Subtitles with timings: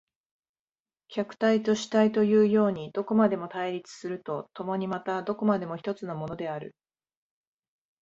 [1.09, 6.73] 客体と主体というようにどこまでも対立すると共にまたどこまでも一つのものである。